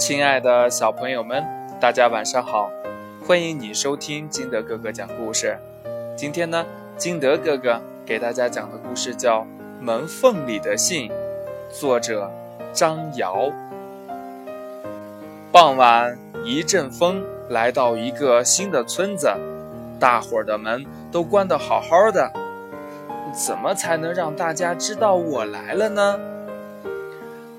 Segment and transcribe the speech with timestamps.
[0.00, 1.44] 亲爱的小朋友们，
[1.78, 2.70] 大家晚上好！
[3.28, 5.58] 欢迎你收听金德哥哥讲故事。
[6.16, 6.64] 今天呢，
[6.96, 9.42] 金德哥哥给大家讲的故事叫
[9.78, 11.10] 《门缝里的信》，
[11.68, 12.32] 作者
[12.72, 13.52] 张瑶。
[15.52, 19.30] 傍晚，一阵风来到一个新的村子，
[20.00, 22.32] 大伙儿的门都关得好好的。
[23.34, 26.18] 怎么才能让大家知道我来了呢？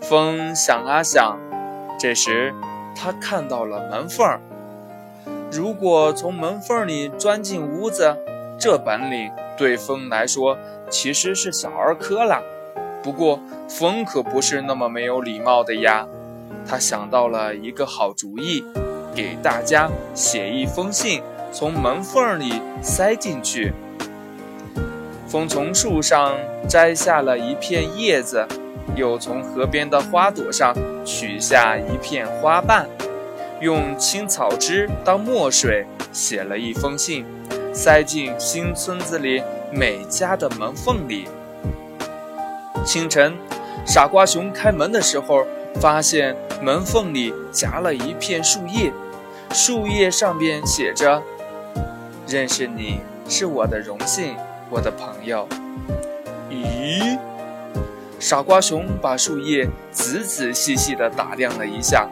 [0.02, 1.38] 风想啊想，
[2.02, 2.52] 这时
[2.96, 4.42] 他看到了门缝儿。
[5.52, 8.18] 如果从门缝里钻进屋子，
[8.59, 10.58] 这本领对风来说
[10.90, 12.42] 其实是小儿科了。
[13.04, 16.08] 不过风可不是那么没有礼貌的呀。
[16.68, 18.66] 他想到了一个好主意，
[19.14, 23.73] 给大家写一封信，从门缝里塞进去。
[25.28, 26.36] 风从树上
[26.68, 28.48] 摘下了一片叶子，
[28.95, 30.73] 又从河边的花朵上
[31.05, 32.88] 取下一片花瓣，
[33.59, 37.25] 用青草汁当墨水写了一封信，
[37.73, 39.41] 塞进新村子里
[39.72, 41.28] 每家的门缝里。
[42.86, 43.33] 清晨，
[43.86, 45.45] 傻瓜熊开门的时候，
[45.80, 48.91] 发现门缝里夹了一片树叶，
[49.52, 51.22] 树叶上边写着
[52.28, 54.35] ：“认识你是我的荣幸。”
[54.73, 55.45] 我的朋友，
[56.50, 57.19] 咦？
[58.22, 62.08] 傻瓜熊把树叶仔仔细细地打量了一下，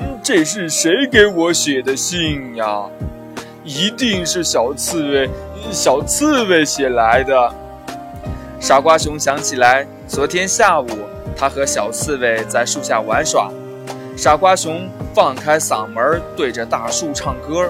[0.00, 2.84] 嗯这是谁给我写的信呀？
[3.64, 5.28] 一定是小刺猬，
[5.72, 7.52] 小刺猬写来的。
[8.60, 10.86] 傻瓜熊想起来，昨天下午
[11.36, 13.50] 他和小刺猬在树下玩耍，
[14.16, 17.68] 傻瓜熊放开嗓门对着大树唱歌，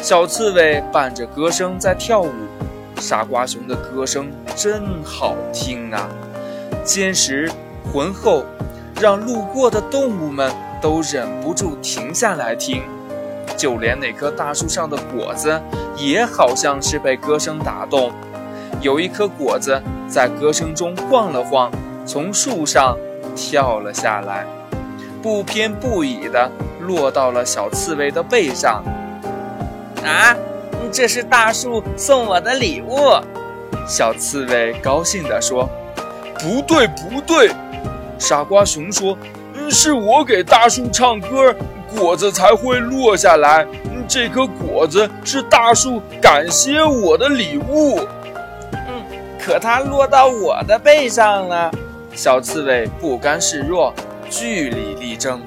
[0.00, 2.30] 小刺猬伴着歌声在跳舞。
[3.00, 6.08] 傻瓜熊的歌声真好听啊，
[6.88, 7.52] 坚实
[7.92, 8.46] 浑厚，
[8.98, 10.50] 让路过的动物们
[10.80, 12.82] 都忍不住停下来听。
[13.58, 15.60] 就连那棵大树上的果子，
[15.98, 18.10] 也好像是被歌声打动。
[18.80, 21.70] 有一颗果子在歌声中晃了晃，
[22.06, 22.96] 从树上
[23.36, 24.46] 跳了下来，
[25.22, 26.50] 不偏不倚地
[26.80, 28.82] 落到了小刺猬的背上。
[30.02, 30.34] 啊！
[30.90, 32.96] 这是大树送我的礼物，
[33.86, 35.68] 小刺猬高兴地说
[36.38, 37.50] ：“不对，不对！”
[38.18, 39.16] 傻瓜熊说
[39.70, 41.54] ：“是我给大树唱歌，
[41.96, 43.66] 果子才会落下来。
[44.08, 48.00] 这颗果子是大树感谢我的礼物。”
[48.72, 49.04] 嗯，
[49.38, 51.70] 可它落到我的背上了。
[52.14, 53.94] 小刺猬不甘示弱，
[54.28, 55.40] 据理力争。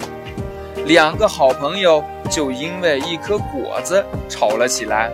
[0.85, 5.11] 两个好朋友就因为一颗果子吵了起来。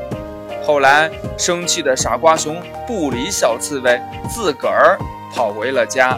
[0.65, 3.99] 后来，生气的傻瓜熊不理小刺猬，
[4.29, 4.97] 自个儿
[5.33, 6.17] 跑回了家。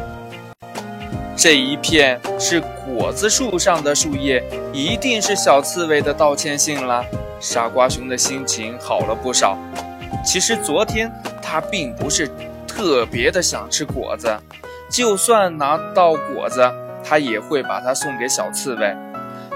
[1.36, 4.44] 这一片是果子树上的树叶，
[4.74, 7.06] 一定是小刺猬的道歉信了。
[7.40, 9.58] 傻瓜熊的心情好了不少。
[10.26, 11.10] 其实昨天
[11.42, 12.30] 他并不是
[12.68, 14.38] 特别的想吃果子，
[14.90, 16.70] 就算拿到果子，
[17.02, 18.94] 他也会把它送给小刺猬。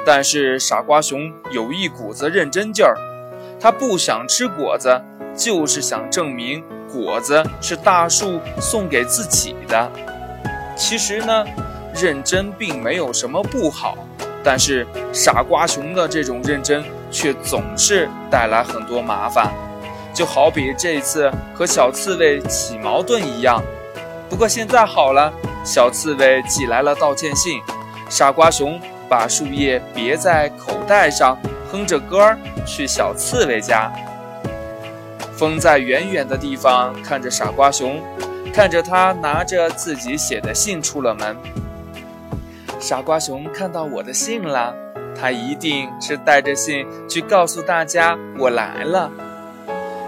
[0.06, 2.96] 但是傻瓜熊有一股子认真劲儿。
[3.60, 5.02] 他不想吃果子，
[5.36, 9.92] 就是想证明果子是大树送给自己的。
[10.76, 11.46] 其实呢，
[11.96, 13.98] 认真并没有什么不好，
[14.44, 19.52] 但是傻瓜熊的这种认真却总是带来很多麻烦，
[20.14, 23.62] 就好比这次和小刺猬起矛盾一样。
[24.30, 25.34] 不过现在好了，
[25.66, 27.60] 小刺猬寄来了道歉信，
[28.10, 31.38] 傻瓜熊把树叶别在口袋上。
[31.72, 32.38] 哼着歌儿
[32.68, 33.92] 去小刺猬家。
[35.44, 38.02] 风在远远的地方看着傻瓜熊，
[38.54, 41.36] 看着他拿着自己写的信出了门。
[42.80, 44.74] 傻瓜熊看到我的信了，
[45.20, 49.12] 他一定是带着信去告诉大家我来了。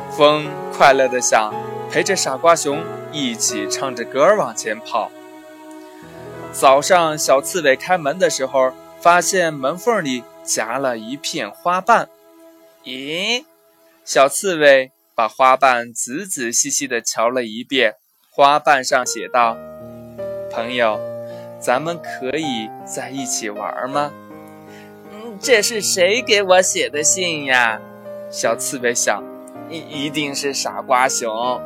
[0.10, 1.54] 风快乐的想，
[1.92, 2.82] 陪着傻瓜熊
[3.12, 5.12] 一起唱着歌往前跑。
[6.54, 10.24] 早上小刺猬开门的时候，发现门缝里。
[10.46, 12.08] 夹了一片花瓣，
[12.84, 13.44] 咦？
[14.06, 17.96] 小刺猬把花瓣仔仔细细地瞧了一遍，
[18.30, 19.56] 花瓣上写道
[20.52, 21.00] ：“朋友，
[21.58, 24.12] 咱们可以在一起玩吗？”
[25.10, 27.80] 嗯，这是谁给我写的信呀？
[28.30, 29.24] 小刺猬想，
[29.70, 31.62] 一一定是傻瓜熊。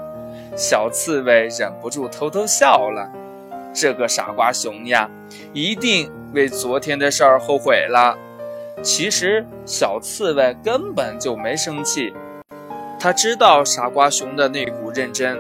[0.55, 3.09] 小刺猬忍不住偷偷笑了。
[3.73, 5.09] 这个傻瓜熊呀，
[5.53, 8.15] 一定为昨天的事儿后悔了。
[8.83, 12.13] 其实小刺猬根本就没生气，
[12.99, 15.39] 他知道傻瓜熊的那股认真。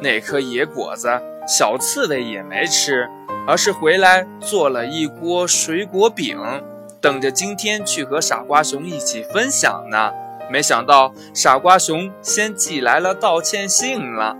[0.00, 1.08] 那颗野果子，
[1.46, 3.08] 小刺猬也没吃，
[3.46, 6.36] 而是回来做了一锅水果饼，
[7.00, 10.10] 等着今天去和傻瓜熊一起分享呢。
[10.50, 14.36] 没想到傻瓜熊先寄来了道歉信了。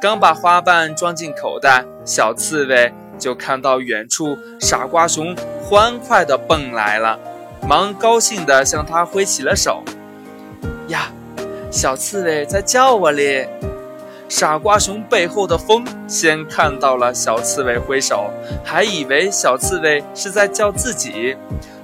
[0.00, 7.18] 刚把花瓣装进口袋，小刺猬就看到远处傻瓜熊欢快地蹦来了，
[7.68, 9.82] 忙高兴地向他挥起了手。
[10.88, 11.10] 呀，
[11.76, 13.46] 小刺猬在叫我哩！
[14.30, 18.30] 傻瓜熊背后的风先看到了小刺猬挥手，
[18.64, 21.36] 还以为小刺猬是在叫自己，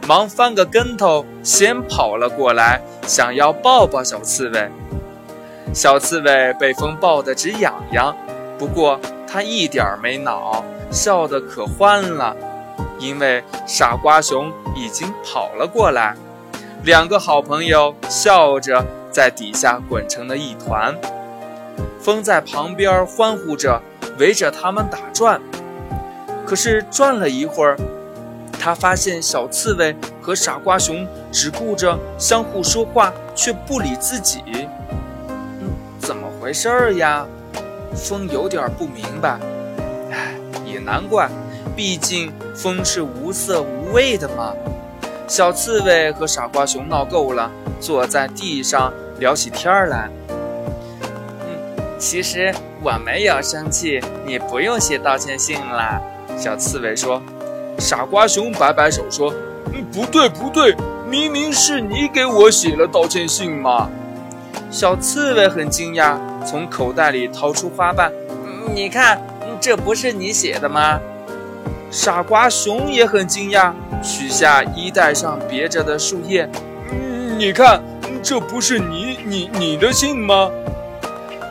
[0.09, 4.71] 忙翻个跟头，先跑了过来，想要抱抱小刺猬。
[5.75, 8.17] 小刺猬被风抱得直痒痒，
[8.59, 8.99] 不过
[9.29, 12.35] 它一点儿没恼，笑得可欢了，
[12.99, 16.15] 因为傻瓜熊已经跑了过来，
[16.83, 20.97] 两个好朋友笑着在底下滚成了一团。
[22.01, 23.81] 风在旁边欢呼着，
[24.19, 25.41] 围着他们打转。
[26.45, 27.77] 可是转了一会儿，
[28.59, 34.43] 他发现小刺猬和傻瓜熊只顾着相互说话，却不理自己。
[35.61, 35.71] 嗯，
[36.01, 37.25] 怎么回事儿呀？
[37.95, 39.39] 风有点不明白。
[40.11, 41.29] 唉，也难怪，
[41.77, 44.53] 毕竟风是无色无味的嘛。
[45.29, 47.51] 小刺猬和傻瓜熊闹够了，
[47.83, 50.09] 坐在地上聊起天来。
[50.31, 51.49] 嗯
[51.99, 56.01] 其实我没有生气，你不用写道歉信了。
[56.39, 57.21] 小刺猬说。
[57.79, 59.33] 傻瓜熊摆摆手说
[59.73, 60.77] ：“嗯，不对不对，
[61.09, 63.89] 明明是你给我写了道歉信嘛。”
[64.71, 68.13] 小刺猬很惊讶，从口袋里掏出花瓣
[68.73, 69.21] ：“你看，
[69.61, 71.01] 这不是你写的吗？”
[71.91, 76.49] 傻瓜熊也很惊讶，取下衣袋上别着的树叶
[77.37, 77.83] ：“你看，
[78.23, 80.51] 这不是你你你的信吗？”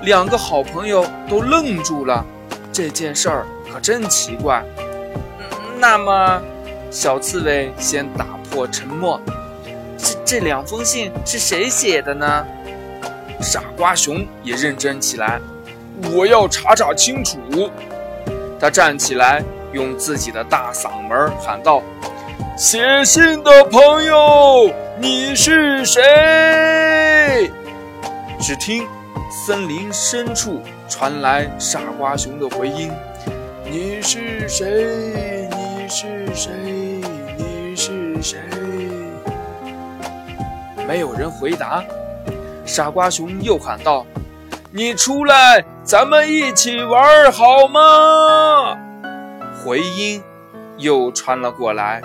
[0.03, 2.25] 两个好朋友都愣住了，
[2.71, 4.63] 这件事儿可真奇怪。
[5.79, 6.41] 那么，
[6.89, 9.19] 小刺猬先打破沉默
[9.97, 12.45] ：“这这两封信是谁写的呢？”
[13.41, 15.39] 傻瓜熊也认真起来
[16.13, 17.37] ：“我要查查清楚。”
[18.59, 19.43] 他站起来，
[19.73, 21.81] 用自己的大嗓门喊道
[22.55, 27.51] ：“写信的朋友，你是谁？”
[28.39, 28.87] 只听。
[29.45, 32.91] 森林深处传来傻瓜熊的回音
[33.65, 35.49] ：“你是谁？
[35.49, 36.51] 你是谁？
[37.37, 38.39] 你是谁？”
[40.85, 41.83] 没有人回答。
[42.65, 44.05] 傻瓜熊又喊道
[44.69, 48.77] ：“你出来，咱们一起玩好吗？”
[49.63, 50.21] 回音
[50.77, 52.01] 又传了过来：“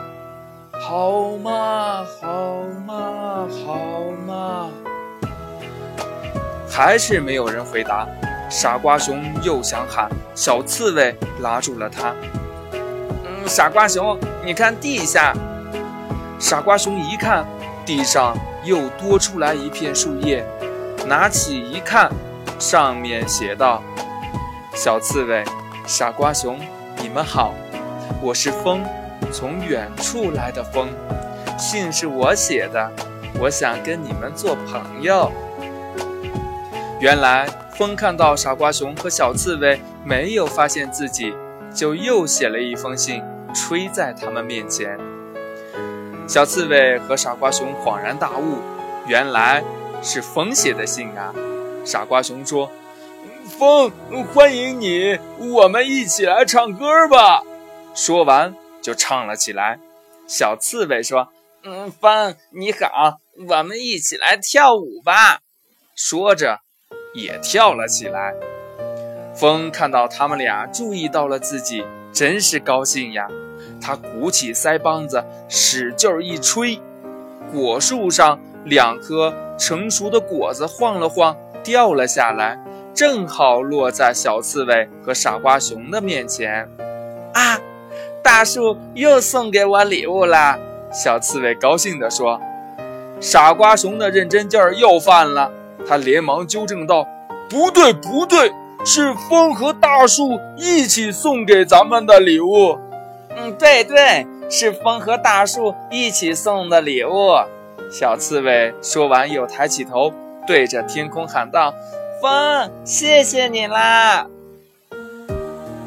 [0.89, 2.07] 好吗？
[2.23, 3.49] 好吗？
[3.67, 4.71] 好吗？”
[6.71, 8.07] 还是没有人回答，
[8.49, 12.15] 傻瓜熊又想喊，小刺猬拉住了他。
[12.73, 15.35] 嗯，傻瓜熊，你看地下。
[16.39, 17.45] 傻瓜熊一看，
[17.85, 20.47] 地上又多出来一片树叶，
[21.05, 22.09] 拿起一看，
[22.61, 23.83] 上面写道
[24.73, 25.43] ：“小刺猬，
[25.85, 26.61] 傻瓜熊，
[27.03, 27.55] 你们好，
[28.23, 28.85] 我是风，
[29.33, 30.89] 从远处来的风，
[31.59, 32.91] 信是我写的，
[33.41, 35.31] 我想跟你们做朋友。”
[37.01, 41.35] 原来风看到傻瓜熊和小刺猬没有发现自己，
[41.75, 43.23] 就又写了一封信，
[43.55, 44.99] 吹在他们面前。
[46.27, 48.59] 小刺猬和傻瓜熊恍然大悟，
[49.07, 49.63] 原来
[50.03, 51.33] 是风写的信啊！
[51.85, 52.71] 傻瓜熊说
[53.59, 53.93] ：“风
[54.35, 57.43] 欢迎你，我们一起来唱歌吧。”
[57.95, 58.55] 说完
[58.87, 59.81] 就唱了起来。
[60.29, 61.33] 小刺猬说
[61.67, 65.41] ：“嗯，风你好，我们一起来跳舞吧。”
[65.97, 66.61] 说着。
[67.15, 68.35] 也跳了起来。
[69.35, 73.27] 风看到他们俩注意到了自己，真是高兴呀！
[73.81, 76.79] 他鼓起腮帮子，使劲一吹，
[77.51, 82.63] 果树上两颗成熟的果子晃了晃，掉了下来，
[82.95, 86.69] 正好落在小刺猬和傻瓜熊的面前。
[87.33, 87.59] 啊！
[88.27, 90.59] 大树又送给我礼物啦！
[90.93, 92.41] 小刺猬高兴地说。
[93.21, 95.53] 傻瓜熊的认真劲儿又犯了。
[95.89, 97.07] 他连忙纠正道
[97.49, 98.51] ：“不对，不对，
[98.85, 102.77] 是风和大树一起送给咱们的礼物。
[103.37, 107.31] ”“嗯，对对，是风和大树一起送的礼物。”
[107.93, 110.13] 小刺猬说完，又抬起头，
[110.49, 111.73] 对着天空喊道
[112.21, 114.27] ：“风，谢谢你啦！”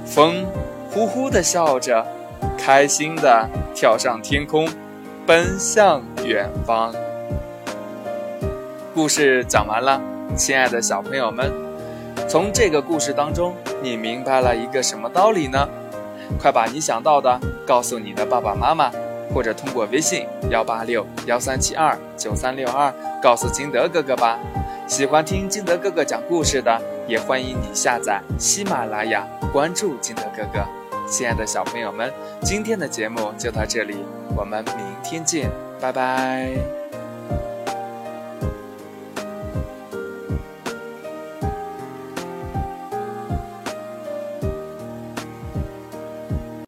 [0.08, 0.46] 风
[0.89, 2.08] 呼呼地笑着，
[2.58, 4.67] 开心的跳上天空
[5.25, 6.93] 奔向远方。
[8.93, 10.01] 故事讲完了
[10.36, 11.51] 亲爱的小朋友们
[12.27, 15.67] 从这个故事当中你明白了一个什么道理呢？
[16.39, 18.91] 快把你想到的告诉你的爸爸妈妈
[19.34, 24.38] 或者通过微信幺八六幺三七二九三六二告诉金德哥哥吧。
[24.88, 30.78] 喜欢听金德哥哥讲故事的也欢迎你下载喜马拉雅关注金德哥哥。
[31.09, 32.11] 亲爱的小朋友们
[32.41, 33.97] 今天的节目就到这里
[34.35, 35.49] 我们明天见
[35.81, 36.78] 拜拜。